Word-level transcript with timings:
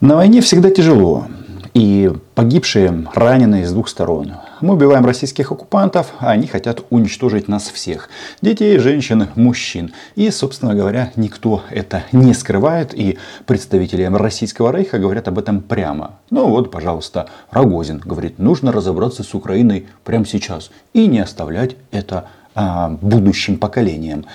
На 0.00 0.14
войне 0.14 0.40
всегда 0.42 0.70
тяжело. 0.70 1.26
И 1.74 2.12
погибшие, 2.36 3.08
раненые 3.14 3.66
с 3.66 3.72
двух 3.72 3.88
сторон. 3.88 4.34
Мы 4.60 4.74
убиваем 4.74 5.04
российских 5.04 5.50
оккупантов, 5.50 6.12
а 6.20 6.30
они 6.30 6.46
хотят 6.46 6.84
уничтожить 6.90 7.48
нас 7.48 7.64
всех. 7.64 8.08
Детей, 8.40 8.78
женщин, 8.78 9.26
мужчин. 9.34 9.92
И, 10.14 10.30
собственно 10.30 10.76
говоря, 10.76 11.10
никто 11.16 11.62
это 11.70 12.04
не 12.12 12.32
скрывает. 12.32 12.94
И 12.94 13.18
представители 13.44 14.04
российского 14.04 14.70
рейха 14.70 15.00
говорят 15.00 15.26
об 15.26 15.36
этом 15.36 15.62
прямо. 15.62 16.12
Ну 16.30 16.48
вот, 16.48 16.70
пожалуйста, 16.70 17.28
Рогозин 17.50 17.98
говорит, 17.98 18.38
нужно 18.38 18.70
разобраться 18.70 19.24
с 19.24 19.34
Украиной 19.34 19.88
прямо 20.04 20.26
сейчас. 20.26 20.70
И 20.92 21.08
не 21.08 21.18
оставлять 21.18 21.74
это 21.90 22.28
а, 22.54 22.88
будущим 22.88 23.58
поколениям. 23.58 24.26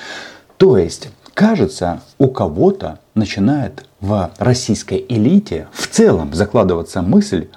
То 0.57 0.77
есть, 0.77 1.07
кажется, 1.33 2.01
у 2.17 2.27
кого-то 2.27 2.99
начинает 3.15 3.85
в 4.03 4.31
российской 4.37 5.05
элите 5.07 5.69
в 5.71 5.87
целом 5.87 6.33
закладываться 6.33 7.01
мысль, 7.01 7.47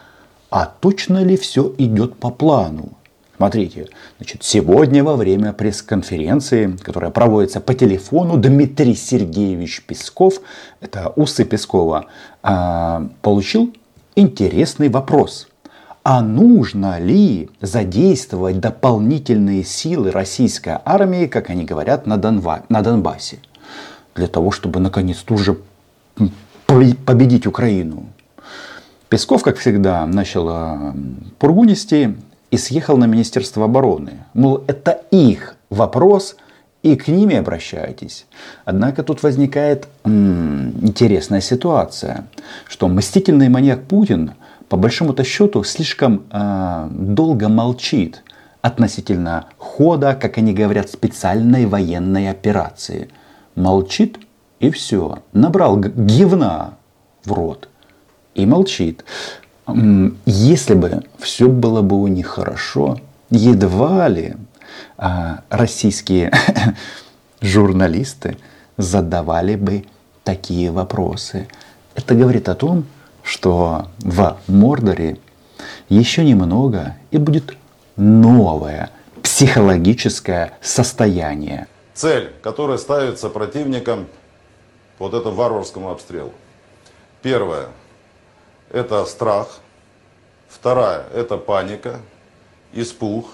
а 0.48 0.64
точно 0.64 1.24
ли 1.24 1.36
все 1.36 1.74
идет 1.76 2.16
по 2.18 2.30
плану? 2.30 2.90
Смотрите, 3.36 3.88
значит, 4.18 4.44
сегодня 4.44 5.02
во 5.02 5.16
время 5.16 5.52
пресс-конференции, 5.52 6.76
которая 6.80 7.10
проводится 7.10 7.60
по 7.60 7.74
телефону, 7.74 8.36
Дмитрий 8.38 8.94
Сергеевич 8.94 9.84
Песков, 9.86 10.40
это 10.80 11.12
усы 11.16 11.44
Пескова, 11.44 12.06
а, 12.44 13.08
получил 13.22 13.74
интересный 14.14 14.88
вопрос. 14.88 15.48
А 16.04 16.22
нужно 16.22 17.00
ли 17.00 17.50
задействовать 17.60 18.60
дополнительные 18.60 19.64
силы 19.64 20.12
российской 20.12 20.78
армии, 20.84 21.26
как 21.26 21.50
они 21.50 21.64
говорят, 21.64 22.06
на, 22.06 22.16
Донва, 22.16 22.62
на 22.68 22.82
Донбассе? 22.82 23.38
Для 24.14 24.28
того, 24.28 24.52
чтобы 24.52 24.78
наконец-то 24.78 25.34
уже 25.34 25.56
победить 26.66 27.46
Украину. 27.46 28.06
Песков, 29.08 29.42
как 29.42 29.56
всегда, 29.56 30.04
начал 30.06 30.48
э, 30.50 30.92
пургу 31.38 31.64
нести 31.64 32.16
и 32.50 32.56
съехал 32.56 32.96
на 32.96 33.04
Министерство 33.04 33.64
обороны. 33.64 34.24
Мол, 34.34 34.64
это 34.66 35.00
их 35.12 35.56
вопрос, 35.70 36.36
и 36.82 36.96
к 36.96 37.08
ними 37.08 37.36
обращайтесь. 37.36 38.26
Однако 38.64 39.02
тут 39.02 39.22
возникает 39.22 39.88
м- 40.04 40.72
интересная 40.82 41.40
ситуация, 41.40 42.26
что 42.68 42.88
мстительный 42.88 43.48
маньяк 43.48 43.84
Путин, 43.84 44.32
по 44.68 44.76
большому-то 44.76 45.22
счету, 45.22 45.62
слишком 45.62 46.24
э, 46.30 46.88
долго 46.90 47.48
молчит 47.48 48.24
относительно 48.60 49.46
хода, 49.56 50.18
как 50.20 50.38
они 50.38 50.52
говорят, 50.52 50.90
специальной 50.90 51.66
военной 51.66 52.28
операции. 52.28 53.08
Молчит 53.54 54.18
и 54.60 54.70
все. 54.70 55.18
Набрал 55.32 55.78
гивна 55.78 56.74
в 57.24 57.32
рот 57.32 57.68
и 58.34 58.46
молчит. 58.46 59.04
Если 60.26 60.74
бы 60.74 61.02
все 61.18 61.48
было 61.48 61.82
бы 61.82 62.00
у 62.00 62.06
них 62.06 62.26
хорошо, 62.28 62.98
едва 63.30 64.08
ли 64.08 64.36
а, 64.96 65.40
российские 65.50 66.32
журналисты 67.40 68.36
задавали 68.76 69.56
бы 69.56 69.84
такие 70.22 70.70
вопросы. 70.70 71.48
Это 71.94 72.14
говорит 72.14 72.48
о 72.48 72.54
том, 72.54 72.84
что 73.22 73.88
в 73.98 74.36
Мордоре 74.46 75.18
еще 75.88 76.24
немного 76.24 76.96
и 77.10 77.18
будет 77.18 77.56
новое 77.96 78.90
психологическое 79.22 80.52
состояние. 80.60 81.66
Цель, 81.94 82.30
которая 82.42 82.78
ставится 82.78 83.28
противником 83.28 84.06
вот 84.98 85.14
этому 85.14 85.34
варварскому 85.34 85.90
обстрелу. 85.90 86.32
Первое– 87.22 87.66
это 88.70 89.04
страх. 89.04 89.60
Вторая– 90.48 91.04
это 91.14 91.36
паника, 91.36 92.00
испуг. 92.72 93.26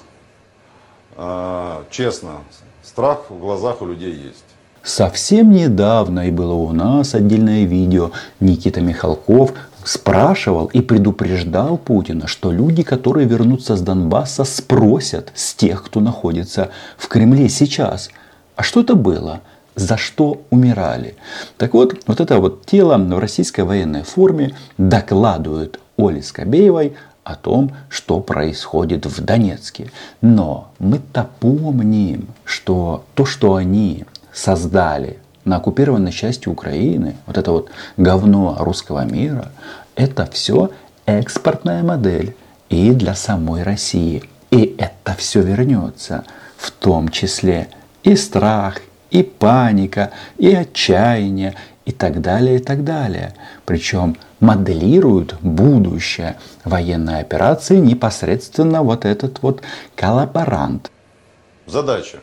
А, 1.16 1.84
честно, 1.90 2.40
страх 2.82 3.30
в 3.30 3.38
глазах 3.38 3.82
у 3.82 3.86
людей 3.86 4.12
есть. 4.12 4.44
Совсем 4.82 5.50
недавно, 5.50 6.26
и 6.26 6.30
было 6.32 6.54
у 6.54 6.72
нас 6.72 7.14
отдельное 7.14 7.64
видео, 7.64 8.10
Никита 8.40 8.80
Михалков 8.80 9.52
спрашивал 9.84 10.66
и 10.66 10.80
предупреждал 10.80 11.76
Путина, 11.76 12.26
что 12.26 12.50
люди, 12.50 12.82
которые 12.82 13.28
вернутся 13.28 13.76
с 13.76 13.80
Донбасса, 13.80 14.44
спросят 14.44 15.30
с 15.34 15.54
тех, 15.54 15.84
кто 15.84 16.00
находится 16.00 16.70
в 16.96 17.08
Кремле 17.08 17.48
сейчас. 17.48 18.10
А 18.56 18.62
что 18.62 18.80
это 18.80 18.94
было? 18.94 19.40
За 19.74 19.96
что 19.96 20.42
умирали. 20.50 21.16
Так 21.56 21.74
вот, 21.74 22.02
вот 22.06 22.20
это 22.20 22.38
вот 22.38 22.66
тело 22.66 22.96
в 22.96 23.18
российской 23.18 23.62
военной 23.62 24.02
форме 24.02 24.54
докладывает 24.78 25.80
Оле 25.96 26.22
Скобеевой 26.22 26.94
о 27.24 27.36
том, 27.36 27.72
что 27.88 28.20
происходит 28.20 29.06
в 29.06 29.24
Донецке. 29.24 29.90
Но 30.20 30.72
мы-то 30.78 31.28
помним, 31.40 32.28
что 32.44 33.04
то, 33.14 33.24
что 33.24 33.54
они 33.54 34.04
создали 34.32 35.18
на 35.44 35.56
оккупированной 35.56 36.12
части 36.12 36.48
Украины, 36.48 37.16
вот 37.26 37.36
это 37.36 37.52
вот 37.52 37.70
говно 37.96 38.56
русского 38.58 39.04
мира, 39.04 39.52
это 39.96 40.26
все 40.26 40.70
экспортная 41.06 41.82
модель 41.82 42.36
и 42.68 42.92
для 42.92 43.14
самой 43.14 43.62
России. 43.62 44.24
И 44.50 44.74
это 44.78 45.14
все 45.16 45.40
вернется, 45.42 46.24
в 46.56 46.70
том 46.70 47.08
числе 47.08 47.68
и 48.02 48.16
страх, 48.16 48.80
и 49.12 49.22
паника, 49.22 50.10
и 50.38 50.52
отчаяние, 50.54 51.54
и 51.84 51.92
так 51.92 52.20
далее, 52.20 52.56
и 52.56 52.58
так 52.58 52.82
далее. 52.82 53.34
Причем 53.66 54.16
моделируют 54.40 55.36
будущее 55.40 56.36
военной 56.64 57.20
операции 57.20 57.76
непосредственно 57.76 58.82
вот 58.82 59.04
этот 59.04 59.42
вот 59.42 59.62
коллаборант. 59.94 60.90
Задача 61.66 62.18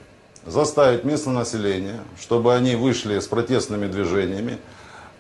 заставить 0.46 1.04
местное 1.04 1.36
население, 1.36 2.00
чтобы 2.20 2.56
они 2.56 2.76
вышли 2.76 3.20
с 3.20 3.28
протестными 3.28 3.88
движениями 3.88 4.58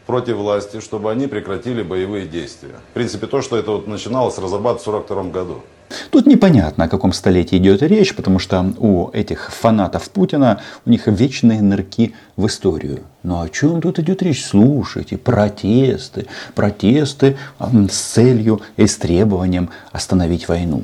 против 0.07 0.37
власти, 0.37 0.79
чтобы 0.79 1.11
они 1.11 1.27
прекратили 1.27 1.83
боевые 1.83 2.25
действия. 2.25 2.75
В 2.91 2.93
принципе, 2.95 3.27
то, 3.27 3.41
что 3.43 3.57
это 3.57 3.71
вот 3.71 3.87
начиналось 3.87 4.39
разрабатывать 4.39 4.83
в 4.83 4.89
1942 4.89 5.31
году. 5.31 5.61
Тут 6.11 6.27
непонятно, 6.27 6.85
о 6.85 6.87
каком 6.87 7.13
столетии 7.13 7.57
идет 7.57 7.81
речь, 7.81 8.15
потому 8.15 8.39
что 8.39 8.73
у 8.77 9.09
этих 9.11 9.51
фанатов 9.51 10.09
Путина, 10.09 10.61
у 10.85 10.89
них 10.89 11.07
вечные 11.07 11.61
нырки 11.61 12.13
в 12.35 12.47
историю. 12.47 13.01
Но 13.23 13.41
о 13.41 13.49
чем 13.49 13.81
тут 13.81 13.99
идет 13.99 14.21
речь? 14.21 14.45
Слушайте, 14.45 15.17
протесты, 15.17 16.27
протесты 16.55 17.37
с 17.59 17.97
целью 17.97 18.61
и 18.77 18.87
с 18.87 18.97
требованием 18.97 19.69
остановить 19.91 20.47
войну. 20.47 20.83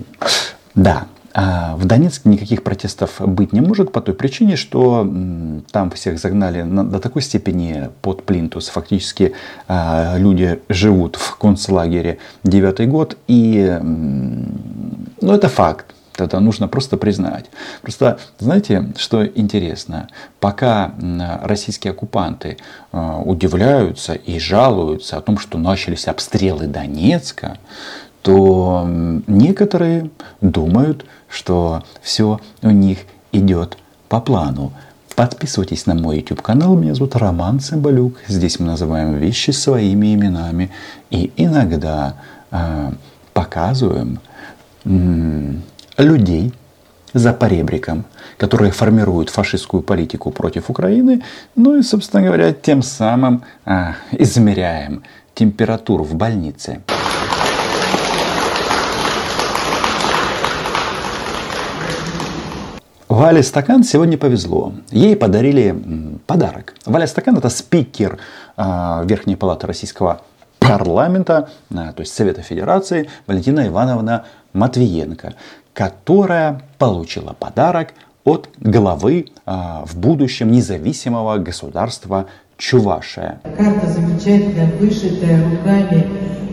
Да, 0.73 1.07
а 1.37 1.75
в 1.75 1.83
Донецке 1.83 2.29
никаких 2.29 2.63
протестов 2.63 3.19
быть 3.19 3.51
не 3.51 3.59
может 3.59 3.91
по 3.91 3.99
той 3.99 4.15
причине, 4.15 4.55
что 4.55 5.05
там 5.69 5.91
всех 5.91 6.17
загнали 6.17 6.63
до 6.63 6.99
такой 6.99 7.21
степени 7.21 7.89
под 8.01 8.23
плинтус. 8.23 8.69
Фактически 8.69 9.33
а, 9.67 10.15
люди 10.17 10.61
живут 10.69 11.17
в 11.17 11.35
концлагере 11.35 12.19
девятый 12.45 12.87
год. 12.87 13.17
И 13.27 13.77
ну, 15.21 15.33
это 15.33 15.49
факт. 15.49 15.85
Это 16.17 16.39
нужно 16.39 16.67
просто 16.67 16.97
признать. 16.97 17.45
Просто, 17.81 18.19
знаете, 18.39 18.93
что 18.97 19.25
интересно? 19.25 20.07
Пока 20.39 20.93
российские 21.43 21.91
оккупанты 21.91 22.57
а, 22.91 23.19
удивляются 23.19 24.13
и 24.13 24.39
жалуются 24.39 25.17
о 25.17 25.21
том, 25.21 25.37
что 25.37 25.57
начались 25.57 26.07
обстрелы 26.07 26.67
Донецка, 26.67 27.57
то 28.21 28.87
некоторые 29.27 30.09
думают, 30.41 31.05
что 31.29 31.83
все 32.01 32.39
у 32.61 32.69
них 32.69 32.99
идет 33.33 33.77
по 34.07 34.21
плану. 34.21 34.71
Подписывайтесь 35.15 35.85
на 35.85 35.95
мой 35.95 36.17
YouTube 36.17 36.41
канал. 36.41 36.75
Меня 36.75 36.95
зовут 36.95 37.15
Роман 37.15 37.59
Цымбалюк. 37.59 38.17
Здесь 38.27 38.59
мы 38.59 38.67
называем 38.67 39.13
вещи 39.15 39.51
своими 39.51 40.13
именами. 40.13 40.71
И 41.09 41.31
иногда 41.37 42.15
э, 42.51 42.91
показываем 43.33 44.15
э, 44.15 44.34
людей 44.85 46.53
за 47.13 47.33
поребриком, 47.33 48.05
которые 48.37 48.71
формируют 48.71 49.29
фашистскую 49.29 49.81
политику 49.81 50.31
против 50.31 50.69
Украины. 50.69 51.23
Ну 51.55 51.77
и, 51.77 51.81
собственно 51.81 52.23
говоря, 52.23 52.53
тем 52.53 52.81
самым 52.81 53.43
э, 53.65 53.93
измеряем 54.11 55.03
температуру 55.33 56.03
в 56.03 56.15
больнице. 56.15 56.81
Вале 63.07 63.43
Стакан 63.43 63.83
сегодня 63.85 64.17
повезло. 64.17 64.73
Ей 64.91 65.15
подарили 65.15 65.73
подарок. 66.27 66.73
Валя 66.85 67.07
Стакан 67.07 67.37
это 67.37 67.49
спикер 67.49 68.17
э, 68.57 69.03
Верхней 69.05 69.37
Палаты 69.37 69.67
Российского 69.67 70.21
парламента, 70.67 71.49
э, 71.69 71.75
то 71.75 71.99
есть 71.99 72.13
Совета 72.13 72.41
Федерации, 72.41 73.09
Валентина 73.27 73.67
Ивановна 73.67 74.25
Матвиенко, 74.53 75.33
которая 75.73 76.61
получила 76.77 77.35
подарок 77.37 77.89
от 78.23 78.49
главы 78.59 79.27
э, 79.45 79.51
в 79.85 79.97
будущем 79.97 80.51
независимого 80.51 81.37
государства 81.37 82.25
Чувашия. 82.57 83.39
Карта 83.57 83.87
замечательная, 83.87 84.71
вышитая 84.79 85.43
руками 85.43 86.07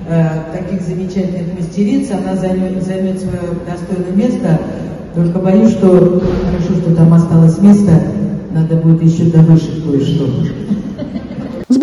э, 0.08 0.28
таких 0.52 0.82
замечательных 0.82 1.58
мастериц. 1.58 2.10
Она 2.10 2.34
займет, 2.34 2.82
займет 2.82 3.20
свое 3.20 3.54
достойное 3.66 4.10
место. 4.10 4.60
Только 5.14 5.38
боюсь, 5.38 5.72
что 5.72 5.88
хорошо, 5.88 6.80
что 6.80 6.96
там 6.96 7.14
осталось 7.14 7.58
место. 7.58 7.92
Надо 8.50 8.76
будет 8.76 9.02
еще 9.02 9.30
довышить 9.30 9.84
кое-что. 9.84 10.26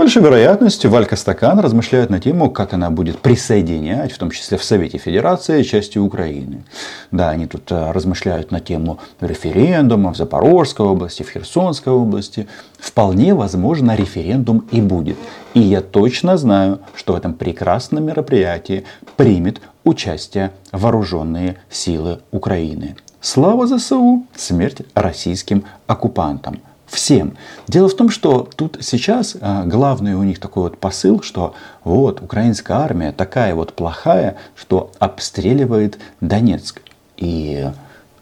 С 0.09 0.11
большой 0.11 0.23
вероятностью 0.23 0.89
Валька 0.89 1.15
Стакан 1.15 1.59
размышляет 1.59 2.09
на 2.09 2.19
тему, 2.19 2.50
как 2.50 2.73
она 2.73 2.89
будет 2.89 3.19
присоединять, 3.19 4.11
в 4.11 4.17
том 4.17 4.31
числе 4.31 4.57
в 4.57 4.63
Совете 4.63 4.97
Федерации, 4.97 5.61
части 5.61 6.00
Украины. 6.00 6.63
Да, 7.11 7.29
они 7.29 7.45
тут 7.45 7.71
э, 7.71 7.91
размышляют 7.91 8.50
на 8.50 8.59
тему 8.59 8.97
референдума 9.21 10.11
в 10.11 10.17
Запорожской 10.17 10.83
области, 10.83 11.21
в 11.21 11.29
Херсонской 11.29 11.94
области. 11.94 12.47
Вполне 12.79 13.35
возможно, 13.35 13.95
референдум 13.95 14.67
и 14.71 14.81
будет. 14.81 15.15
И 15.53 15.59
я 15.59 15.81
точно 15.81 16.38
знаю, 16.38 16.79
что 16.95 17.13
в 17.13 17.15
этом 17.15 17.35
прекрасном 17.35 18.06
мероприятии 18.06 18.85
примет 19.15 19.61
участие 19.83 20.53
вооруженные 20.71 21.57
силы 21.69 22.21
Украины. 22.31 22.95
Слава 23.21 23.67
ЗСУ, 23.67 24.25
смерть 24.35 24.81
российским 24.95 25.65
оккупантам 25.85 26.61
всем. 26.89 27.38
Дело 27.68 27.89
в 27.89 27.95
том, 27.95 28.09
что 28.09 28.47
тут 28.56 28.77
сейчас 28.81 29.36
а, 29.41 29.65
главный 29.65 30.15
у 30.15 30.24
них 30.24 30.39
такой 30.39 30.63
вот 30.63 30.77
посыл, 30.77 31.21
что 31.21 31.53
вот 31.83 32.21
украинская 32.21 32.77
армия 32.77 33.12
такая 33.12 33.56
вот 33.56 33.74
плохая, 33.74 34.38
что 34.56 34.91
обстреливает 35.00 35.97
Донецк. 36.21 36.81
И 37.18 37.68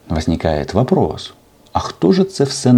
возникает 0.09 0.73
вопрос, 0.73 1.33
а 1.77 1.79
хто 1.79 2.11
же 2.11 2.23
це 2.23 2.43
все? 2.45 2.71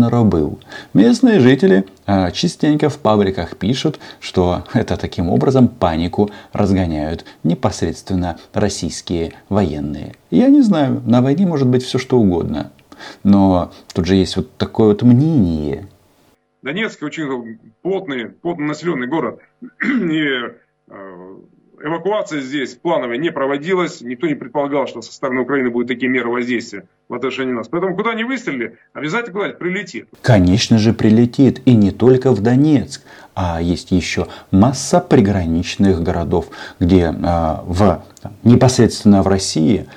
Местные 0.93 1.39
жители 1.39 1.85
а, 2.05 2.31
частенько 2.31 2.89
в 2.89 2.97
пабликах 2.97 3.55
пишут, 3.55 3.99
что 4.19 4.63
это 4.73 4.97
таким 4.97 5.29
образом 5.29 5.69
панику 5.69 6.29
разгоняют 6.51 7.23
непосредственно 7.43 8.37
российские 8.53 9.31
военные. 9.47 10.15
Я 10.31 10.47
не 10.47 10.61
знаю, 10.61 11.01
на 11.05 11.21
войне 11.21 11.45
может 11.45 11.67
быть 11.67 11.83
все 11.83 11.97
что 11.97 12.19
угодно. 12.19 12.71
Но 13.23 13.71
тут 13.93 14.05
же 14.05 14.15
есть 14.15 14.35
вот 14.37 14.55
такое 14.57 14.89
вот 14.89 15.01
мнение. 15.01 15.87
Донецк 16.61 17.01
очень 17.03 17.59
плотный, 17.81 18.29
плотно 18.29 18.67
населенный 18.67 19.07
город. 19.07 19.39
И 19.81 20.25
э, 20.87 21.35
эвакуация 21.81 22.41
здесь 22.41 22.75
плановая 22.75 23.17
не 23.17 23.31
проводилась. 23.31 24.01
Никто 24.01 24.27
не 24.27 24.35
предполагал, 24.35 24.87
что 24.87 25.01
со 25.01 25.13
стороны 25.13 25.41
Украины 25.41 25.69
будут 25.69 25.87
такие 25.87 26.09
меры 26.09 26.29
воздействия 26.29 26.85
в 27.07 27.13
отношении 27.13 27.53
нас. 27.53 27.67
Поэтому 27.69 27.95
куда 27.95 28.13
не 28.13 28.23
выстрелили, 28.23 28.77
обязательно 28.93 29.33
куда-нибудь 29.33 29.59
прилетит. 29.59 30.09
Конечно 30.21 30.77
же 30.77 30.93
прилетит. 30.93 31.61
И 31.65 31.75
не 31.75 31.91
только 31.91 32.31
в 32.31 32.41
Донецк. 32.41 33.03
А 33.35 33.61
есть 33.61 33.91
еще 33.91 34.27
масса 34.51 34.99
приграничных 34.99 36.03
городов, 36.03 36.49
где 36.79 37.03
э, 37.03 37.13
в, 37.13 38.03
непосредственно 38.43 39.23
в 39.23 39.27
России 39.27 39.87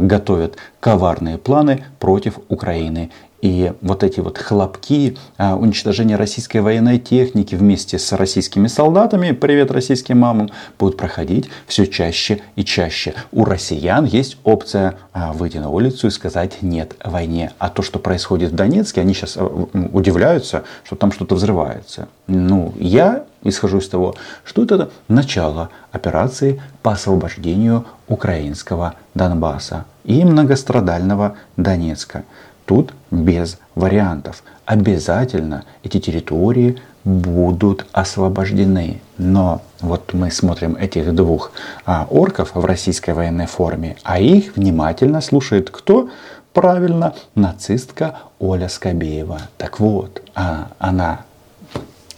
готовят 0.00 0.56
коварные 0.80 1.38
планы 1.38 1.84
против 1.98 2.38
Украины. 2.48 3.10
И 3.42 3.72
вот 3.80 4.04
эти 4.04 4.20
вот 4.20 4.38
хлопки, 4.38 5.16
а, 5.38 5.56
уничтожение 5.56 6.16
российской 6.16 6.58
военной 6.58 6.98
техники 6.98 7.54
вместе 7.54 7.98
с 7.98 8.12
российскими 8.12 8.66
солдатами, 8.66 9.32
привет 9.32 9.70
российским 9.70 10.18
мамам, 10.18 10.50
будут 10.78 10.98
проходить 10.98 11.48
все 11.66 11.86
чаще 11.86 12.42
и 12.56 12.64
чаще. 12.64 13.14
У 13.32 13.44
россиян 13.44 14.04
есть 14.04 14.36
опция 14.44 14.96
а, 15.12 15.32
выйти 15.32 15.56
на 15.56 15.70
улицу 15.70 16.08
и 16.08 16.10
сказать 16.10 16.60
нет 16.60 16.94
войне. 17.02 17.52
А 17.58 17.70
то, 17.70 17.82
что 17.82 17.98
происходит 17.98 18.52
в 18.52 18.54
Донецке, 18.54 19.00
они 19.00 19.14
сейчас 19.14 19.38
удивляются, 19.38 20.64
что 20.84 20.96
там 20.96 21.10
что-то 21.10 21.34
взрывается. 21.34 22.08
Ну, 22.26 22.74
я 22.78 23.24
исхожу 23.42 23.78
из 23.78 23.88
того, 23.88 24.16
что 24.44 24.62
это 24.62 24.90
начало 25.08 25.70
операции 25.92 26.62
по 26.82 26.92
освобождению 26.92 27.86
украинского 28.06 28.94
Донбасса 29.14 29.86
и 30.04 30.24
многострадального 30.24 31.36
Донецка. 31.56 32.24
Тут 32.70 32.94
без 33.10 33.58
вариантов. 33.74 34.44
Обязательно 34.64 35.64
эти 35.82 35.98
территории 35.98 36.78
будут 37.02 37.84
освобождены. 37.90 39.00
Но 39.18 39.62
вот 39.80 40.14
мы 40.14 40.30
смотрим 40.30 40.76
этих 40.76 41.12
двух 41.12 41.50
а, 41.84 42.06
орков 42.08 42.52
в 42.54 42.64
российской 42.64 43.10
военной 43.10 43.46
форме, 43.46 43.96
а 44.04 44.20
их 44.20 44.54
внимательно 44.54 45.20
слушает 45.20 45.68
кто? 45.68 46.10
Правильно, 46.52 47.14
нацистка 47.34 48.18
Оля 48.38 48.68
Скобеева. 48.68 49.40
Так 49.58 49.80
вот, 49.80 50.22
а, 50.36 50.68
она 50.78 51.22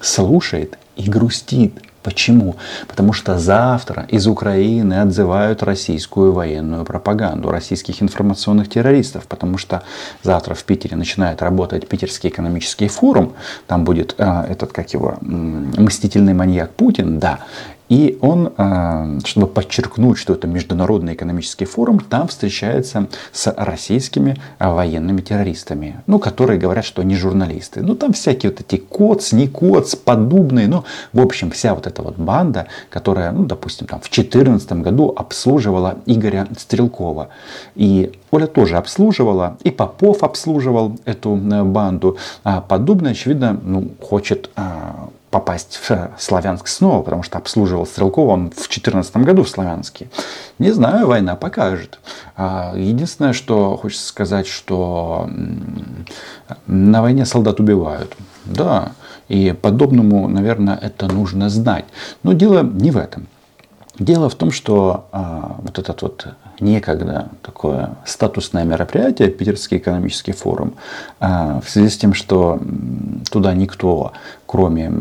слушает 0.02 0.76
и 0.96 1.08
грустит. 1.08 1.80
Почему? 2.02 2.56
Потому 2.88 3.12
что 3.12 3.38
завтра 3.38 4.06
из 4.08 4.26
Украины 4.26 4.94
отзывают 4.94 5.62
российскую 5.62 6.32
военную 6.32 6.84
пропаганду, 6.84 7.50
российских 7.50 8.02
информационных 8.02 8.68
террористов, 8.68 9.26
потому 9.26 9.58
что 9.58 9.82
завтра 10.22 10.54
в 10.54 10.64
Питере 10.64 10.96
начинает 10.96 11.42
работать 11.42 11.88
Питерский 11.88 12.30
экономический 12.30 12.88
форум, 12.88 13.34
там 13.66 13.84
будет 13.84 14.14
э, 14.18 14.46
этот, 14.50 14.72
как 14.72 14.92
его, 14.92 15.16
мстительный 15.20 16.34
маньяк 16.34 16.72
Путин, 16.72 17.18
да, 17.18 17.38
и 17.92 18.16
он, 18.22 18.54
а, 18.56 19.18
чтобы 19.22 19.46
подчеркнуть, 19.46 20.16
что 20.16 20.32
это 20.32 20.46
международный 20.46 21.12
экономический 21.12 21.66
форум, 21.66 22.00
там 22.00 22.26
встречается 22.26 23.06
с 23.32 23.52
российскими 23.54 24.38
военными 24.58 25.20
террористами, 25.20 26.00
ну, 26.06 26.18
которые 26.18 26.58
говорят, 26.58 26.86
что 26.86 27.02
они 27.02 27.16
журналисты. 27.16 27.82
Ну, 27.82 27.94
там 27.94 28.14
всякие 28.14 28.50
вот 28.50 28.62
эти 28.62 28.80
коц, 28.80 29.32
не 29.32 29.46
коц, 29.46 29.94
подобные. 29.94 30.68
Ну, 30.68 30.84
в 31.12 31.20
общем, 31.20 31.50
вся 31.50 31.74
вот 31.74 31.86
эта 31.86 32.00
вот 32.00 32.16
банда, 32.16 32.66
которая, 32.88 33.30
ну, 33.30 33.44
допустим, 33.44 33.86
там 33.86 34.00
в 34.00 34.08
2014 34.08 34.72
году 34.80 35.12
обслуживала 35.14 35.98
Игоря 36.06 36.48
Стрелкова. 36.56 37.28
И 37.74 38.10
Оля 38.32 38.46
тоже 38.46 38.78
обслуживала, 38.78 39.58
и 39.62 39.70
Попов 39.70 40.22
обслуживал 40.22 40.98
эту 41.04 41.36
э, 41.36 41.62
банду. 41.62 42.16
А 42.44 42.62
подобное, 42.62 43.12
очевидно, 43.12 43.60
ну, 43.62 43.90
хочет 44.00 44.50
а, 44.56 45.10
попасть 45.30 45.78
в 45.82 46.10
Славянск 46.18 46.66
снова, 46.66 47.02
потому 47.02 47.22
что 47.22 47.36
обслуживал 47.36 47.86
Стрелкова 47.86 48.32
он 48.32 48.50
в 48.50 48.54
2014 48.54 49.16
году 49.18 49.42
в 49.42 49.50
Славянске. 49.50 50.08
Не 50.58 50.72
знаю, 50.72 51.06
война 51.06 51.36
покажет. 51.36 51.98
А, 52.34 52.74
единственное, 52.74 53.34
что 53.34 53.76
хочется 53.76 54.06
сказать, 54.06 54.46
что 54.46 55.28
на 56.66 57.02
войне 57.02 57.26
солдат 57.26 57.60
убивают. 57.60 58.16
Да, 58.46 58.92
и 59.28 59.52
подобному, 59.52 60.26
наверное, 60.26 60.78
это 60.80 61.06
нужно 61.06 61.50
знать. 61.50 61.84
Но 62.22 62.32
дело 62.32 62.62
не 62.62 62.90
в 62.90 62.96
этом. 62.96 63.26
Дело 63.98 64.30
в 64.30 64.34
том, 64.34 64.50
что 64.50 65.06
а, 65.12 65.56
вот 65.58 65.78
этот 65.78 66.00
вот 66.00 66.26
некогда 66.62 67.28
такое 67.42 67.96
статусное 68.06 68.64
мероприятие, 68.64 69.28
Питерский 69.28 69.78
экономический 69.78 70.32
форум, 70.32 70.74
а, 71.20 71.60
в 71.60 71.68
связи 71.68 71.88
с 71.88 71.98
тем, 71.98 72.14
что 72.14 72.60
туда 73.30 73.54
никто, 73.54 74.12
кроме 74.52 74.92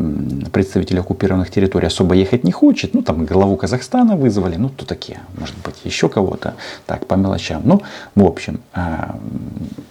представителей 0.50 1.00
оккупированных 1.00 1.50
территорий, 1.50 1.86
особо 1.86 2.14
ехать 2.14 2.42
не 2.42 2.52
хочет, 2.52 2.94
ну 2.94 3.02
там 3.02 3.26
главу 3.26 3.56
Казахстана 3.56 4.16
вызвали, 4.16 4.56
ну 4.56 4.70
то 4.70 4.86
такие, 4.86 5.20
может 5.38 5.54
быть, 5.62 5.74
еще 5.84 6.08
кого-то, 6.08 6.54
так, 6.86 7.06
по 7.06 7.16
мелочам. 7.16 7.60
Ну, 7.66 7.82
в 8.14 8.24
общем, 8.24 8.60
а, 8.72 9.14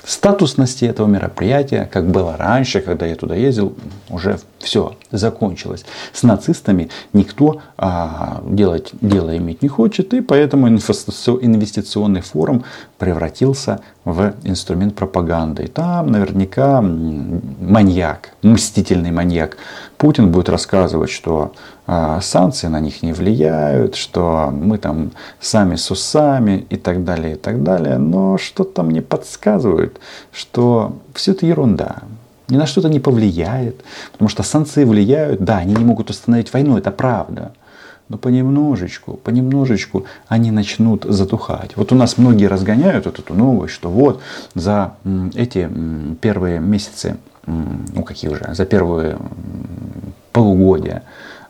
статусности 0.04 0.86
этого 0.86 1.06
мероприятия, 1.06 1.88
как 1.94 2.08
было 2.08 2.38
раньше, 2.38 2.82
когда 2.82 3.06
я 3.06 3.16
туда 3.16 3.36
ездил, 3.36 3.76
уже 4.10 4.40
все 4.58 4.96
закончилось. 5.12 5.86
С 6.12 6.24
нацистами 6.24 6.90
никто 7.14 7.62
а, 7.78 8.42
делать 8.48 8.90
дело 9.00 9.38
иметь 9.38 9.62
не 9.62 9.68
хочет, 9.68 10.12
и 10.16 10.22
поэтому 10.22 10.70
инвестиционный 10.70 12.22
форум 12.22 12.64
превратился 13.02 13.80
в 14.06 14.36
инструмент 14.44 14.94
пропаганды. 14.96 15.64
И 15.64 15.68
там 15.68 16.12
наверняка 16.12 16.82
маньяк, 16.82 18.30
мстительный 18.44 19.10
маньяк 19.10 19.58
Путин 19.98 20.32
будет 20.32 20.50
рассказывать, 20.50 21.10
что 21.10 21.52
а, 21.88 22.22
санкции 22.22 22.68
на 22.68 22.80
них 22.80 23.02
не 23.02 23.14
влияют, 23.14 23.96
что 23.96 24.52
мы 24.54 24.78
там 24.78 25.14
сами 25.40 25.78
с 25.78 25.90
усами 25.90 26.68
и 26.70 26.78
так 26.78 27.04
далее, 27.04 27.34
и 27.34 27.38
так 27.38 27.64
далее. 27.64 27.98
Но 27.98 28.38
что-то 28.38 28.84
мне 28.84 29.02
подсказывает, 29.02 30.00
что 30.32 30.98
все 31.16 31.32
это 31.32 31.48
ерунда 31.48 31.96
ни 32.50 32.58
на 32.58 32.68
что-то 32.68 32.90
не 32.90 33.00
повлияет, 33.00 33.84
потому 34.12 34.30
что 34.30 34.44
санкции 34.44 34.84
влияют, 34.84 35.40
да, 35.40 35.60
они 35.60 35.74
не 35.74 35.86
могут 35.86 36.10
установить 36.10 36.54
войну, 36.54 36.78
это 36.78 36.92
правда, 36.92 37.54
но 38.12 38.18
понемножечку, 38.18 39.14
понемножечку 39.14 40.06
они 40.28 40.52
начнут 40.52 41.06
затухать. 41.06 41.78
Вот 41.78 41.94
у 41.94 41.96
нас 41.96 42.18
многие 42.18 42.48
разгоняют 42.48 43.06
вот 43.06 43.20
эту 43.20 43.34
новость, 43.34 43.74
что 43.74 43.90
вот 43.90 44.22
за 44.54 44.96
эти 45.34 45.70
первые 46.20 46.60
месяцы, 46.60 47.16
ну 47.46 48.04
какие 48.04 48.30
уже, 48.30 48.54
за 48.54 48.66
первые 48.66 49.18
полугодия, 50.34 51.04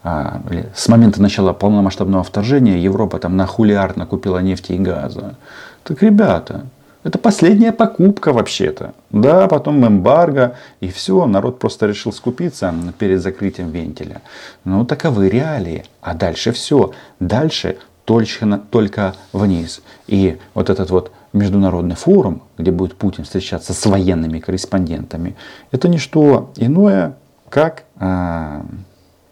а, 0.04 0.42
с 0.76 0.88
момента 0.88 1.20
начала 1.20 1.52
полномасштабного 1.54 2.24
вторжения 2.24 2.78
Европа 2.78 3.18
там 3.18 3.36
на 3.38 3.48
хулиард 3.48 3.98
накупила 3.98 4.38
нефти 4.38 4.74
и 4.74 4.78
газа. 4.78 5.36
Так, 5.84 6.04
ребята, 6.04 6.66
Это 7.04 7.18
последняя 7.18 7.72
покупка 7.72 8.32
вообще-то. 8.32 8.94
Да, 9.10 9.48
потом 9.48 9.86
эмбарго, 9.86 10.56
и 10.82 10.90
все, 10.90 11.26
народ 11.26 11.58
просто 11.58 11.88
решил 11.88 12.14
скупиться 12.14 12.74
перед 13.00 13.22
закрытием 13.22 13.72
вентиля. 13.72 14.22
Ну, 14.66 14.86
таковы 14.86 15.30
реалии. 15.30 15.84
А 16.02 16.14
дальше 16.14 16.52
все. 16.52 16.92
Дальше 17.20 17.78
только, 18.06 18.62
только 18.70 19.16
вниз. 19.34 19.82
И 20.08 20.38
вот 20.54 20.70
этот 20.70 20.92
вот 20.92 21.12
международный 21.34 21.96
форум, 21.96 22.44
где 22.58 22.72
будет 22.72 22.96
Путин 22.96 23.24
встречаться 23.24 23.74
с 23.74 23.86
военными 23.86 24.40
корреспондентами, 24.40 25.36
это 25.72 25.88
не 25.88 25.98
что 25.98 26.52
иное, 26.58 27.16
как 27.50 27.86
а, 27.98 28.64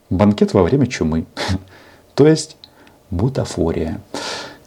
банкет 0.10 0.54
во 0.54 0.64
время 0.64 0.88
чумы. 0.88 1.26
То 2.16 2.28
есть 2.28 2.58
бутафория. 3.12 4.02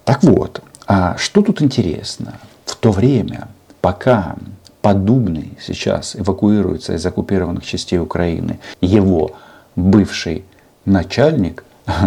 Так 0.04 0.22
вот, 0.22 0.62
а 0.86 1.16
что 1.16 1.42
тут 1.42 1.62
интересно? 1.62 2.34
То 2.82 2.90
время, 2.90 3.46
пока 3.80 4.36
Подубный 4.80 5.52
сейчас 5.60 6.16
эвакуируется 6.16 6.94
из 6.94 7.06
оккупированных 7.06 7.64
частей 7.64 8.00
Украины, 8.00 8.58
его 8.80 9.36
бывший 9.76 10.44
начальник 10.84 11.62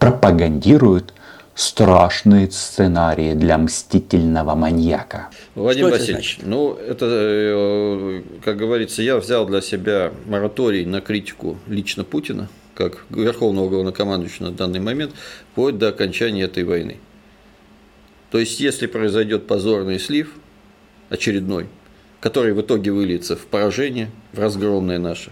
пропагандирует 0.00 1.14
страшные 1.54 2.50
сценарии 2.50 3.34
для 3.34 3.56
мстительного 3.56 4.56
маньяка. 4.56 5.28
Владимир 5.54 5.90
Что 5.90 5.98
Васильевич, 5.98 6.38
это 6.40 6.48
ну 6.48 6.74
это, 6.74 7.06
э, 7.08 8.22
как 8.44 8.56
говорится, 8.56 9.02
я 9.02 9.18
взял 9.18 9.46
для 9.46 9.60
себя 9.60 10.10
мораторий 10.26 10.84
на 10.84 11.00
критику 11.00 11.56
лично 11.68 12.02
Путина, 12.02 12.48
как 12.74 13.04
верховного 13.10 13.68
главнокомандующего 13.68 14.46
на 14.46 14.52
данный 14.52 14.80
момент, 14.80 15.12
вплоть 15.52 15.78
до 15.78 15.88
окончания 15.88 16.42
этой 16.42 16.64
войны. 16.64 16.96
То 18.30 18.38
есть, 18.38 18.60
если 18.60 18.86
произойдет 18.86 19.46
позорный 19.46 19.98
слив, 19.98 20.34
очередной, 21.08 21.66
который 22.20 22.52
в 22.52 22.60
итоге 22.60 22.90
выльется 22.90 23.36
в 23.36 23.46
поражение, 23.46 24.10
в 24.32 24.38
разгромное 24.38 24.98
наше, 24.98 25.30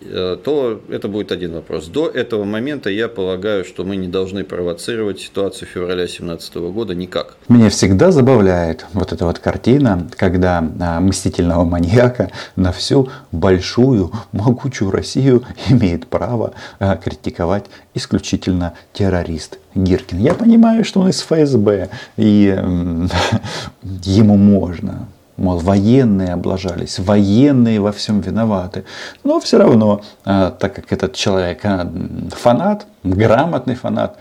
то 0.00 0.80
это 0.88 1.08
будет 1.08 1.32
один 1.32 1.52
вопрос. 1.52 1.88
До 1.88 2.08
этого 2.08 2.44
момента 2.44 2.90
я 2.90 3.08
полагаю, 3.08 3.64
что 3.64 3.84
мы 3.84 3.96
не 3.96 4.08
должны 4.08 4.44
провоцировать 4.44 5.20
ситуацию 5.20 5.68
февраля 5.68 6.04
2017 6.06 6.54
года 6.56 6.94
никак. 6.94 7.36
Меня 7.48 7.68
всегда 7.70 8.10
забавляет 8.10 8.86
вот 8.92 9.12
эта 9.12 9.26
вот 9.26 9.38
картина, 9.38 10.08
когда 10.16 10.64
а, 10.80 11.00
мстительного 11.00 11.64
маньяка 11.64 12.30
на 12.56 12.72
всю 12.72 13.10
большую, 13.32 14.12
могучую 14.32 14.90
Россию 14.90 15.44
имеет 15.68 16.06
право 16.06 16.54
а, 16.78 16.96
критиковать 16.96 17.66
исключительно 17.94 18.74
террорист 18.92 19.58
Гиркин. 19.74 20.18
Я 20.18 20.34
понимаю, 20.34 20.84
что 20.84 21.00
он 21.00 21.08
из 21.08 21.20
ФСБ, 21.20 21.90
и 22.16 22.46
ему 23.82 24.36
можно 24.36 25.08
мол, 25.40 25.58
военные 25.58 26.34
облажались, 26.34 26.98
военные 26.98 27.80
во 27.80 27.92
всем 27.92 28.20
виноваты. 28.20 28.84
Но 29.24 29.40
все 29.40 29.58
равно, 29.58 30.02
а, 30.24 30.50
так 30.50 30.74
как 30.74 30.92
этот 30.92 31.14
человек 31.14 31.64
а, 31.64 31.90
фанат, 32.30 32.86
грамотный 33.02 33.74
фанат, 33.74 34.18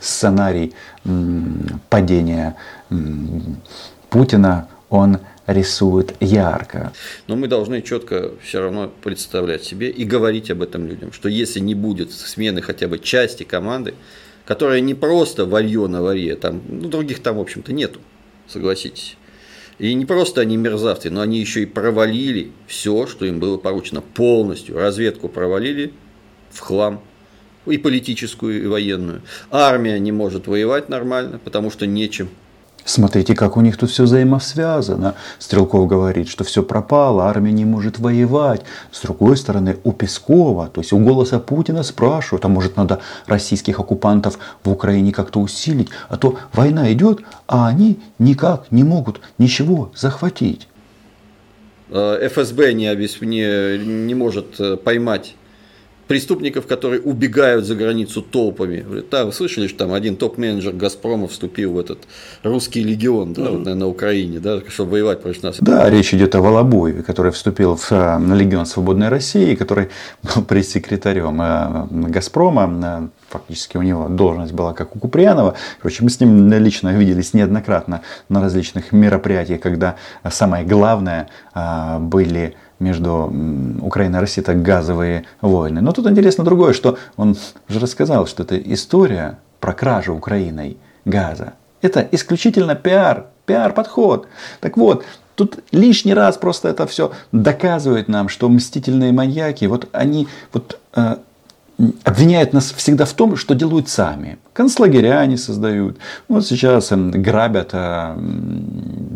сценарий 0.00 0.74
падения 1.88 2.56
Путина, 4.10 4.68
он 4.90 5.18
рисует 5.46 6.14
ярко. 6.20 6.92
Но 7.28 7.36
мы 7.36 7.46
должны 7.46 7.80
четко 7.80 8.32
все 8.42 8.60
равно 8.60 8.90
представлять 9.02 9.64
себе 9.64 9.88
и 9.88 10.04
говорить 10.04 10.50
об 10.50 10.62
этом 10.62 10.86
людям, 10.86 11.12
что 11.12 11.28
если 11.28 11.60
не 11.60 11.74
будет 11.74 12.12
смены 12.12 12.62
хотя 12.62 12.88
бы 12.88 12.98
части 12.98 13.44
команды, 13.44 13.94
которая 14.44 14.80
не 14.80 14.94
просто 14.94 15.46
варье 15.46 15.86
на 15.86 16.02
варье, 16.02 16.34
там, 16.34 16.60
ну, 16.68 16.88
других 16.88 17.22
там, 17.22 17.36
в 17.36 17.40
общем-то, 17.40 17.72
нету, 17.72 18.00
согласитесь. 18.48 19.16
И 19.78 19.94
не 19.94 20.06
просто 20.06 20.40
они 20.40 20.56
мерзавцы, 20.56 21.08
но 21.08 21.20
они 21.20 21.38
еще 21.38 21.62
и 21.62 21.66
провалили 21.66 22.50
все, 22.66 23.06
что 23.06 23.24
им 23.24 23.38
было 23.38 23.58
поручено 23.58 24.00
полностью. 24.00 24.76
Разведку 24.76 25.28
провалили 25.28 25.92
в 26.50 26.58
хлам. 26.60 27.00
И 27.66 27.76
политическую, 27.76 28.64
и 28.64 28.66
военную. 28.66 29.22
Армия 29.50 29.98
не 29.98 30.10
может 30.10 30.46
воевать 30.46 30.88
нормально, 30.88 31.38
потому 31.38 31.70
что 31.70 31.86
нечем. 31.86 32.30
Смотрите, 32.88 33.34
как 33.34 33.58
у 33.58 33.60
них 33.60 33.76
тут 33.76 33.90
все 33.90 34.04
взаимосвязано. 34.04 35.14
Стрелков 35.38 35.86
говорит, 35.86 36.26
что 36.26 36.42
все 36.42 36.62
пропало, 36.62 37.24
армия 37.24 37.52
не 37.52 37.66
может 37.66 37.98
воевать. 37.98 38.62
С 38.92 39.02
другой 39.02 39.36
стороны, 39.36 39.76
у 39.84 39.92
Пескова, 39.92 40.68
то 40.68 40.80
есть 40.80 40.94
у 40.94 40.98
голоса 40.98 41.38
Путина 41.38 41.82
спрашивают, 41.82 42.46
а 42.46 42.48
может 42.48 42.78
надо 42.78 43.00
российских 43.26 43.78
оккупантов 43.78 44.38
в 44.64 44.70
Украине 44.70 45.12
как-то 45.12 45.40
усилить, 45.40 45.90
а 46.08 46.16
то 46.16 46.38
война 46.54 46.90
идет, 46.90 47.20
а 47.46 47.68
они 47.68 48.00
никак 48.18 48.72
не 48.72 48.84
могут 48.84 49.20
ничего 49.36 49.92
захватить. 49.94 50.66
Э, 51.90 52.26
ФСБ 52.26 52.72
не, 52.72 52.86
не, 53.26 53.78
не 53.84 54.14
может 54.14 54.58
э, 54.60 54.78
поймать 54.78 55.34
преступников, 56.08 56.66
которые 56.66 57.00
убегают 57.02 57.66
за 57.66 57.74
границу 57.74 58.22
толпами. 58.22 58.84
Да, 59.10 59.26
вы 59.26 59.32
слышали, 59.32 59.68
что 59.68 59.78
там 59.78 59.92
один 59.92 60.16
топ-менеджер 60.16 60.72
Газпрома 60.72 61.28
вступил 61.28 61.74
в 61.74 61.78
этот 61.78 61.98
русский 62.42 62.82
легион 62.82 63.34
да, 63.34 63.50
вот, 63.50 63.66
на 63.66 63.86
Украине, 63.86 64.40
да, 64.40 64.60
чтобы 64.68 64.92
воевать 64.92 65.20
против 65.20 65.42
нас. 65.42 65.56
Да, 65.60 65.88
речь 65.90 66.14
идет 66.14 66.34
о 66.34 66.40
Волобоеве, 66.40 67.02
который 67.02 67.30
вступил 67.30 67.76
в 67.76 67.92
э, 67.92 68.18
легион 68.34 68.64
Свободной 68.64 69.08
России, 69.08 69.54
который 69.54 69.90
был 70.22 70.42
пресс-секретарем 70.42 71.40
э, 71.42 72.08
Газпрома. 72.10 72.70
Э, 72.82 73.08
фактически 73.28 73.76
у 73.76 73.82
него 73.82 74.08
должность 74.08 74.54
была 74.54 74.72
как 74.72 74.96
у 74.96 74.98
Куприянова. 74.98 75.54
Короче, 75.82 76.02
мы 76.02 76.08
с 76.08 76.18
ним 76.18 76.50
лично 76.50 76.88
виделись 76.88 77.34
неоднократно 77.34 78.00
на 78.30 78.40
различных 78.40 78.92
мероприятиях, 78.92 79.60
когда 79.60 79.96
самое 80.30 80.64
главное 80.64 81.28
были 82.00 82.56
между 82.78 83.32
Украиной 83.82 84.18
и 84.18 84.20
Россией, 84.20 84.42
это 84.42 84.54
газовые 84.54 85.24
войны. 85.40 85.80
Но 85.80 85.92
тут 85.92 86.06
интересно 86.06 86.44
другое, 86.44 86.72
что 86.72 86.98
он 87.16 87.36
уже 87.68 87.80
рассказал, 87.80 88.26
что 88.26 88.42
это 88.42 88.56
история 88.58 89.38
про 89.60 89.72
кражу 89.72 90.14
Украиной 90.14 90.76
газа. 91.04 91.54
Это 91.82 92.06
исключительно 92.10 92.74
пиар, 92.74 93.26
пиар-подход. 93.46 94.28
Так 94.60 94.76
вот, 94.76 95.04
Тут 95.38 95.60
лишний 95.70 96.14
раз 96.14 96.36
просто 96.36 96.68
это 96.68 96.84
все 96.88 97.12
доказывает 97.30 98.08
нам, 98.08 98.28
что 98.28 98.48
мстительные 98.48 99.12
маньяки, 99.12 99.66
вот 99.66 99.88
они 99.92 100.26
вот 100.52 100.80
э, 100.96 101.18
обвиняют 102.04 102.52
нас 102.52 102.72
всегда 102.72 103.04
в 103.04 103.12
том, 103.12 103.36
что 103.36 103.54
делают 103.54 103.88
сами. 103.88 104.38
Концлагеря 104.52 105.20
они 105.20 105.36
создают. 105.36 105.96
Вот 106.26 106.44
сейчас 106.44 106.90
эм, 106.90 107.10
грабят 107.12 107.70
э, 107.72 108.16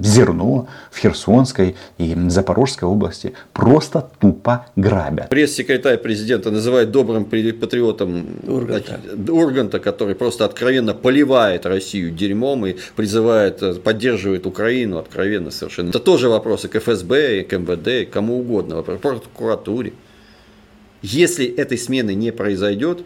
зерно 0.01 0.69
в 0.93 0.99
Херсонской 0.99 1.75
и 1.99 2.17
Запорожской 2.29 2.89
области. 2.89 3.33
Просто 3.53 4.09
тупо 4.21 4.67
грабят. 4.77 5.29
Пресс-секретарь 5.29 5.99
президента 5.99 6.53
называет 6.53 6.93
добрым 6.93 7.25
патриотом 7.25 8.27
Урганта. 8.47 9.01
Урганта, 9.29 9.81
который 9.81 10.15
просто 10.15 10.45
откровенно 10.45 10.95
поливает 10.95 11.67
Россию 11.67 12.13
дерьмом 12.13 12.65
и 12.67 12.77
призывает, 12.95 13.61
э, 13.63 13.75
поддерживает 13.75 14.47
Украину 14.47 14.99
откровенно 14.99 15.51
совершенно. 15.51 15.89
Это 15.89 15.99
тоже 15.99 16.29
вопросы 16.29 16.69
к 16.69 16.79
ФСБ, 16.79 17.43
к 17.43 17.59
МВД, 17.59 18.09
кому 18.09 18.39
угодно, 18.39 18.81
к 18.83 18.85
прокуратуре. 18.85 19.95
Если 21.03 21.47
этой 21.47 21.79
смены 21.79 22.15
не 22.15 22.31
произойдет, 22.31 23.05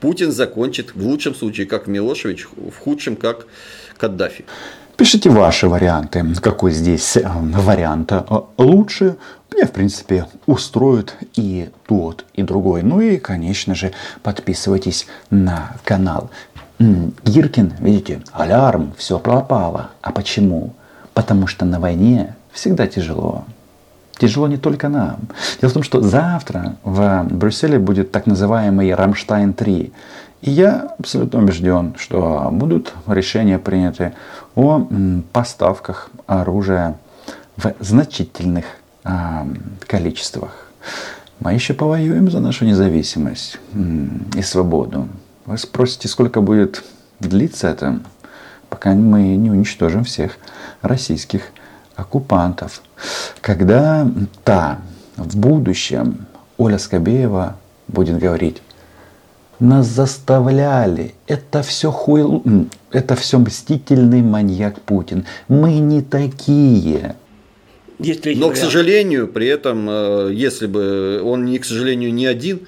Путин 0.00 0.30
закончит 0.32 0.94
в 0.94 1.04
лучшем 1.04 1.34
случае 1.34 1.66
как 1.66 1.86
Милошевич, 1.86 2.46
в 2.46 2.76
худшем 2.78 3.16
как 3.16 3.46
Каддафи. 3.96 4.44
Пишите 4.96 5.30
ваши 5.30 5.68
варианты, 5.68 6.24
какой 6.42 6.72
здесь 6.72 7.16
э, 7.16 7.22
вариант 7.24 8.12
э, 8.12 8.22
лучше. 8.58 9.16
Мне, 9.52 9.64
в 9.64 9.70
принципе, 9.70 10.26
устроит 10.46 11.14
и 11.36 11.70
тот, 11.86 12.24
и 12.34 12.42
другой. 12.42 12.82
Ну 12.82 13.00
и, 13.00 13.16
конечно 13.16 13.74
же, 13.74 13.92
подписывайтесь 14.22 15.06
на 15.30 15.76
канал. 15.84 16.30
Гиркин, 16.78 17.74
видите, 17.80 18.22
алярм, 18.32 18.92
все 18.96 19.18
пропало. 19.18 19.90
А 20.02 20.12
почему? 20.12 20.74
Потому 21.14 21.46
что 21.46 21.64
на 21.64 21.80
войне 21.80 22.34
всегда 22.52 22.86
тяжело. 22.86 23.44
Тяжело 24.18 24.48
не 24.48 24.56
только 24.56 24.88
нам. 24.88 25.20
Дело 25.60 25.70
в 25.70 25.74
том, 25.74 25.82
что 25.82 26.00
завтра 26.00 26.76
в 26.82 27.26
Брюсселе 27.30 27.78
будет 27.78 28.10
так 28.10 28.26
называемый 28.26 28.90
Рамштайн-3. 28.90 29.92
И 30.40 30.50
я 30.50 30.94
абсолютно 30.98 31.40
убежден, 31.40 31.94
что 31.96 32.48
будут 32.52 32.92
решения 33.06 33.58
приняты 33.58 34.14
о 34.54 34.86
поставках 35.32 36.10
оружия 36.26 36.96
в 37.56 37.72
значительных 37.80 38.64
а, 39.04 39.46
количествах. 39.86 40.70
Мы 41.40 41.54
еще 41.54 41.74
повоюем 41.74 42.30
за 42.30 42.40
нашу 42.40 42.64
независимость 42.64 43.58
и 44.34 44.42
свободу. 44.42 45.08
Вы 45.46 45.58
спросите, 45.58 46.08
сколько 46.08 46.40
будет 46.40 46.84
длиться 47.20 47.68
это, 47.68 48.00
пока 48.68 48.90
мы 48.90 49.36
не 49.36 49.50
уничтожим 49.50 50.04
всех 50.04 50.38
российских 50.82 51.42
оккупантов. 51.98 52.80
Когда 53.40 54.10
та 54.44 54.80
в 55.16 55.36
будущем 55.36 56.26
Оля 56.56 56.78
Скобеева 56.78 57.56
будет 57.88 58.18
говорить, 58.18 58.62
Нас 59.60 59.88
заставляли. 59.88 61.14
Это 61.26 61.62
все 61.62 61.90
хуй... 61.90 62.22
Это 62.92 63.16
все 63.16 63.38
мстительный 63.38 64.22
маньяк 64.22 64.80
Путин. 64.80 65.24
Мы 65.48 65.80
не 65.80 66.00
такие. 66.00 67.16
Но, 67.98 68.50
к 68.50 68.56
сожалению, 68.56 69.26
при 69.26 69.48
этом, 69.48 69.88
э, 69.90 70.30
если 70.32 70.68
бы 70.68 71.20
он, 71.24 71.44
не, 71.44 71.58
к 71.58 71.64
сожалению, 71.64 72.14
не 72.14 72.26
один, 72.26 72.60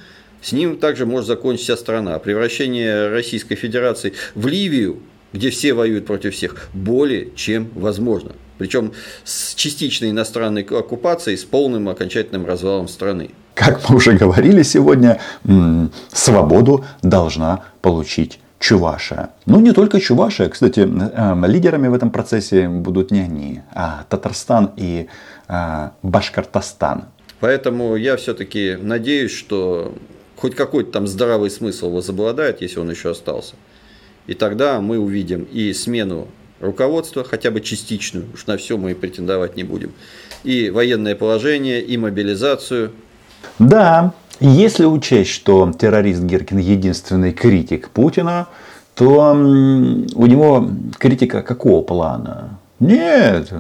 с 0.43 0.51
ним 0.51 0.79
также 0.79 1.07
может 1.07 1.29
закончиться 1.29 1.77
страна. 1.77 2.19
Превращение 2.19 3.09
Российской 3.09 3.55
Федерации 3.55 4.15
в 4.35 4.49
Ливию, 4.49 4.99
где 5.33 5.51
все 5.51 5.75
воюют 5.75 6.07
против 6.07 6.35
всех, 6.35 6.69
более 6.75 7.29
чем 7.37 7.69
возможно. 7.77 8.33
Причем 8.61 8.93
с 9.25 9.55
частичной 9.55 10.11
иностранной 10.11 10.65
оккупацией, 10.65 11.39
с 11.39 11.45
полным 11.45 11.89
окончательным 11.89 12.45
развалом 12.45 12.89
страны. 12.89 13.31
Как 13.55 13.89
мы 13.89 13.97
уже 13.97 14.13
говорили 14.13 14.63
сегодня, 14.63 15.19
свободу 16.13 16.85
должна 17.03 17.65
получить 17.81 18.39
Чувашия. 18.59 19.31
Ну, 19.47 19.61
не 19.61 19.73
только 19.73 19.99
Чувашия. 19.99 20.51
Кстати, 20.51 20.81
эм, 20.81 21.47
лидерами 21.47 21.89
в 21.89 21.95
этом 21.95 22.11
процессе 22.11 22.69
будут 22.69 23.11
не 23.11 23.21
они, 23.21 23.63
а 23.73 24.05
Татарстан 24.11 24.73
и 24.77 25.07
э, 25.49 25.89
Башкортостан. 26.03 27.05
Поэтому 27.41 27.97
я 27.97 28.19
все-таки 28.19 28.77
надеюсь, 28.79 29.33
что 29.33 29.95
хоть 30.37 30.55
какой-то 30.55 30.93
там 30.93 31.07
здравый 31.07 31.49
смысл 31.49 31.89
возобладает, 31.91 32.61
если 32.61 32.79
он 32.79 32.91
еще 32.91 33.13
остался. 33.13 33.55
И 34.27 34.35
тогда 34.35 34.83
мы 34.83 34.99
увидим 34.99 35.45
и 35.45 35.73
смену 35.73 36.29
руководства, 36.61 37.25
хотя 37.25 37.51
бы 37.51 37.61
частичную, 37.61 38.27
уж 38.35 38.47
на 38.47 38.57
все 38.57 38.77
мы 38.77 38.93
и 38.93 38.95
претендовать 38.95 39.57
не 39.57 39.65
будем, 39.65 39.93
и 40.45 40.71
военное 40.71 41.15
положение, 41.15 41.81
и 41.83 41.97
мобилизацию. 41.97 42.93
Да, 43.59 44.13
если 44.41 44.85
учесть, 44.85 45.31
что 45.31 45.73
террорист 45.79 46.23
Геркин 46.23 46.59
единственный 46.59 47.33
критик 47.33 47.91
Путина, 47.91 48.49
то 48.95 49.33
у 49.33 50.27
него 50.27 50.71
критика 50.99 51.43
какого 51.43 51.83
плана? 51.83 52.59
Нет, 52.81 53.53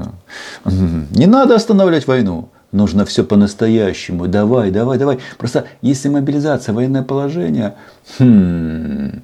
не 0.65 1.27
надо 1.27 1.55
останавливать 1.55 2.07
войну. 2.07 2.49
Нужно 2.73 3.05
все 3.05 3.25
по-настоящему. 3.25 4.29
Давай, 4.29 4.71
давай, 4.71 4.97
давай. 4.97 5.19
Просто 5.39 5.67
если 5.83 6.09
мобилизация, 6.09 6.73
военное 6.73 7.03
положение, 7.03 7.75
хм, 8.19 9.23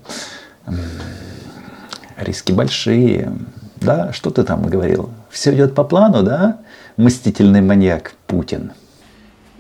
риски 2.19 2.51
большие. 2.51 3.33
Да, 3.77 4.13
что 4.13 4.31
ты 4.31 4.43
там 4.43 4.67
говорил? 4.67 5.11
Все 5.31 5.55
идет 5.55 5.75
по 5.75 5.85
плану, 5.85 6.23
да? 6.23 6.61
Мстительный 6.97 7.61
маньяк 7.61 8.15
Путин. 8.27 8.73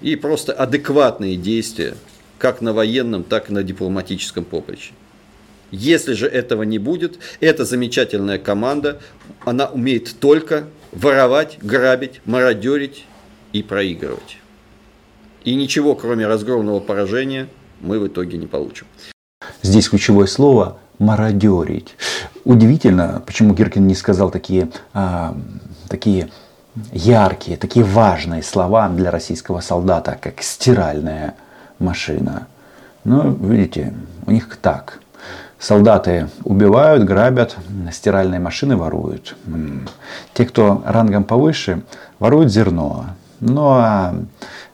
И 0.02 0.16
просто 0.16 0.52
адекватные 0.52 1.36
действия, 1.36 1.94
как 2.38 2.60
на 2.60 2.72
военном, 2.72 3.24
так 3.24 3.50
и 3.50 3.52
на 3.52 3.62
дипломатическом 3.62 4.44
поприще. 4.44 4.92
Если 5.70 6.12
же 6.12 6.26
этого 6.26 6.62
не 6.62 6.78
будет, 6.78 7.18
эта 7.40 7.64
замечательная 7.64 8.38
команда, 8.38 9.00
она 9.44 9.66
умеет 9.66 10.18
только 10.20 10.64
воровать, 10.92 11.58
грабить, 11.60 12.20
мародерить 12.24 13.04
и 13.52 13.62
проигрывать. 13.62 14.38
И 15.44 15.54
ничего, 15.54 15.94
кроме 15.94 16.26
разгромного 16.26 16.80
поражения, 16.80 17.48
мы 17.80 17.98
в 17.98 18.06
итоге 18.06 18.38
не 18.38 18.46
получим. 18.46 18.86
Здесь 19.62 19.88
ключевое 19.88 20.26
слово 20.26 20.78
мародерить. 20.98 21.96
Удивительно, 22.44 23.22
почему 23.24 23.54
Гиркин 23.54 23.86
не 23.86 23.94
сказал 23.94 24.30
такие, 24.30 24.68
а, 24.94 25.36
такие 25.88 26.28
яркие, 26.92 27.56
такие 27.56 27.84
важные 27.84 28.42
слова 28.42 28.88
для 28.88 29.10
российского 29.10 29.60
солдата, 29.60 30.18
как 30.20 30.42
стиральная 30.42 31.34
машина. 31.78 32.46
Но, 33.04 33.22
видите, 33.28 33.94
у 34.26 34.30
них 34.30 34.56
так. 34.56 35.00
Солдаты 35.58 36.28
убивают, 36.44 37.04
грабят, 37.04 37.56
стиральные 37.90 38.40
машины 38.40 38.76
воруют. 38.76 39.36
Те, 40.34 40.44
кто 40.44 40.82
рангом 40.84 41.24
повыше, 41.24 41.82
воруют 42.18 42.52
зерно. 42.52 43.06
Ну 43.40 43.68
а 43.70 44.14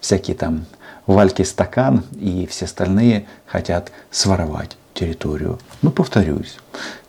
всякие 0.00 0.36
там 0.36 0.64
Вальки 1.06 1.42
Стакан 1.42 2.04
и 2.14 2.46
все 2.46 2.64
остальные 2.64 3.26
хотят 3.46 3.92
своровать 4.10 4.76
территорию. 5.02 5.58
Ну, 5.82 5.90
повторюсь, 5.90 6.56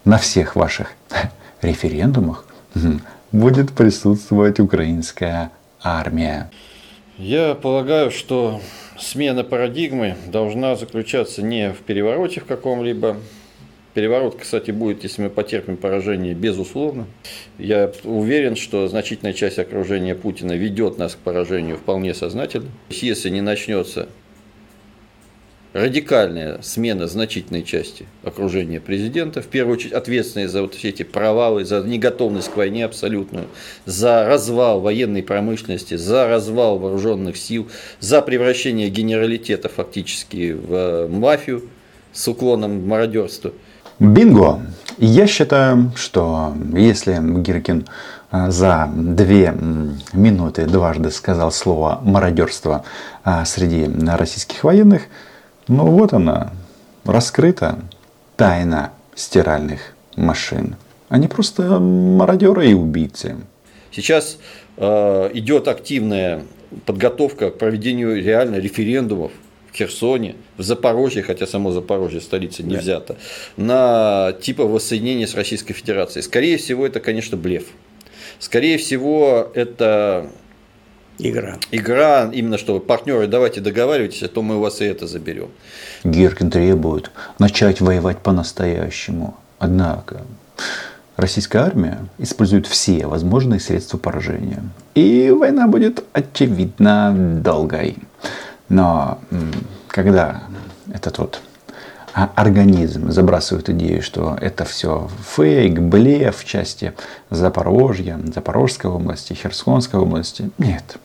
на 0.03 0.17
всех 0.17 0.55
ваших 0.55 0.93
референдумах 1.62 2.45
будет 3.31 3.71
присутствовать 3.73 4.60
украинская 4.60 5.51
армия. 5.82 6.49
Я 7.19 7.53
полагаю, 7.53 8.10
что 8.10 8.62
смена 8.97 9.43
парадигмы 9.43 10.15
должна 10.27 10.75
заключаться 10.75 11.43
не 11.43 11.71
в 11.71 11.77
перевороте 11.82 12.41
в 12.41 12.45
каком-либо 12.45 13.17
Переворот, 13.93 14.38
кстати, 14.41 14.71
будет, 14.71 15.03
если 15.03 15.21
мы 15.21 15.29
потерпим 15.29 15.77
поражение, 15.77 16.34
безусловно. 16.34 17.06
Я 17.60 17.91
уверен, 18.03 18.56
что 18.56 18.88
значительная 18.88 19.34
часть 19.34 19.60
окружения 19.60 20.15
Путина 20.15 20.53
ведет 20.53 20.97
нас 20.97 21.13
к 21.13 21.19
поражению 21.19 21.77
вполне 21.77 22.15
сознательно. 22.15 22.69
Если 22.89 23.29
не 23.29 23.41
начнется 23.41 24.10
радикальная 25.73 26.62
смена 26.62 27.07
значительной 27.07 27.63
части 27.63 28.05
окружения 28.23 28.79
президента, 28.79 29.41
в 29.41 29.47
первую 29.47 29.75
очередь 29.75 29.93
ответственные 29.93 30.47
за 30.47 30.62
вот 30.62 30.75
эти 30.81 31.03
провалы, 31.03 31.65
за 31.65 31.81
неготовность 31.81 32.51
к 32.51 32.57
войне 32.57 32.86
абсолютную, 32.86 33.47
за 33.86 34.25
развал 34.25 34.79
военной 34.79 35.23
промышленности, 35.23 35.95
за 35.95 36.27
развал 36.27 36.79
вооруженных 36.79 37.38
сил, 37.38 37.67
за 37.99 38.21
превращение 38.21 38.89
генералитета 38.89 39.69
фактически 39.69 40.53
в 40.53 41.07
мафию 41.09 41.63
с 42.13 42.27
уклоном 42.27 42.79
в 42.79 42.86
мародерство– 42.86 43.51
Бинго! 43.99 44.59
Я 44.97 45.27
считаю, 45.27 45.91
что 45.95 46.53
если 46.73 47.19
Гиркин 47.21 47.88
а, 48.31 48.49
за 48.49 48.89
две 48.93 49.55
минуты 50.13 50.65
дважды 50.65 51.12
сказал 51.12 51.51
слово 51.51 51.99
мародерство 52.03 52.83
а, 53.23 53.45
среди 53.45 53.88
российских 54.07 54.63
военных, 54.63 55.03
ну 55.67 55.86
вот 55.86 56.13
она, 56.13 56.54
раскрыта 57.06 57.80
тайна 58.36 58.91
стиральных 59.15 59.95
машин. 60.15 60.76
Они 61.10 61.28
просто 61.28 61.80
мародеры 61.80 62.71
и 62.71 62.73
убийцы. 62.73 63.38
Сейчас 63.91 64.38
э, 64.78 65.30
идет 65.34 65.67
активная 65.67 66.43
подготовка 66.86 67.52
к 67.52 67.58
проведению 67.60 68.21
реально 68.21 68.56
референдумов 68.56 69.32
в 69.71 69.76
Херсоне, 69.76 70.36
в 70.58 70.63
Запорожье, 70.63 71.23
хотя 71.23 71.45
само 71.45 71.71
Запорожье 71.71 72.21
столица 72.21 72.63
не 72.63 72.76
да. 72.76 72.80
взята, 72.80 73.15
на 73.58 74.34
типа 74.41 74.65
воссоединения 74.65 75.28
с 75.28 75.36
Российской 75.36 75.73
Федерацией. 75.73 76.23
Скорее 76.23 76.58
всего, 76.58 76.86
это, 76.86 76.99
конечно, 76.99 77.38
блеф. 77.38 77.65
Скорее 78.39 78.78
всего, 78.78 79.52
это 79.54 80.30
Игра. 81.19 81.58
Игра, 81.71 82.30
именно 82.32 82.58
что 82.58 82.80
партнеры, 82.80 83.28
давайте 83.28 83.62
договаривайтесь, 83.62 84.23
а 84.23 84.28
то 84.28 84.41
мы 84.41 84.58
у 84.58 84.60
вас 84.60 84.82
и 84.82 84.86
это 84.86 85.08
заберем. 85.08 85.49
Геркин 86.04 86.49
требует 86.49 87.12
начать 87.39 87.82
воевать 87.82 88.19
по-настоящему. 88.19 89.38
Однако, 89.60 90.21
российская 91.15 91.60
армия 91.60 91.99
использует 92.17 92.67
все 92.67 93.06
возможные 93.06 93.60
средства 93.60 93.97
поражения. 93.97 94.63
И 94.95 95.30
война 95.30 95.67
будет 95.67 96.04
очевидно 96.13 97.13
долгой. 97.43 97.97
Но 98.69 99.19
когда 99.88 100.43
этот 100.91 101.19
вот 101.19 101.41
организм 102.13 103.12
забрасывает 103.12 103.69
идею, 103.69 104.02
что 104.02 104.38
это 104.39 104.65
все 104.65 105.10
фейк, 105.36 105.80
блеф 105.80 106.38
в 106.38 106.45
части 106.45 106.93
Запорожья, 107.30 108.19
Запорожской 108.34 108.89
области, 108.89 109.34
Херсонской 109.34 109.99
области. 109.99 110.52
Нет. 110.58 110.97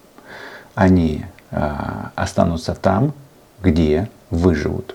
Они 0.75 1.25
э, 1.51 1.75
останутся 2.14 2.75
там, 2.75 3.14
где 3.62 4.11
выживут. 4.31 4.94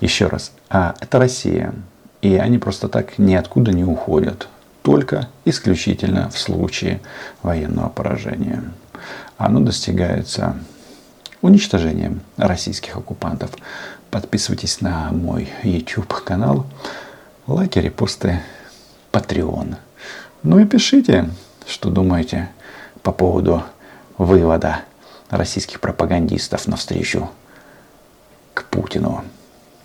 Еще 0.00 0.28
раз, 0.28 0.52
э, 0.70 0.92
это 1.00 1.18
Россия. 1.18 1.74
И 2.22 2.36
они 2.36 2.58
просто 2.58 2.88
так 2.88 3.18
ниоткуда 3.18 3.72
не 3.72 3.84
уходят. 3.84 4.48
Только 4.82 5.28
исключительно 5.44 6.30
в 6.30 6.38
случае 6.38 7.00
военного 7.42 7.88
поражения. 7.88 8.62
Оно 9.36 9.60
достигается 9.60 10.56
уничтожением 11.42 12.20
российских 12.36 12.96
оккупантов. 12.96 13.50
Подписывайтесь 14.10 14.80
на 14.80 15.12
мой 15.12 15.48
YouTube 15.62 16.12
канал, 16.24 16.66
лайки, 17.46 17.78
репосты, 17.78 18.40
Patreon. 19.12 19.76
Ну 20.42 20.58
и 20.58 20.64
пишите, 20.64 21.30
что 21.66 21.90
думаете 21.90 22.50
по 23.02 23.12
поводу 23.12 23.62
вывода 24.18 24.80
российских 25.30 25.80
пропагандистов 25.80 26.66
навстречу 26.66 27.30
к 28.54 28.64
Путину. 28.64 29.22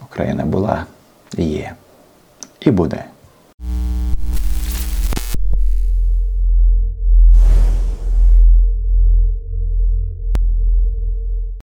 Украина 0.01 0.45
была, 0.45 0.85
є 1.37 1.75
і 2.59 2.71
буде. 2.71 3.05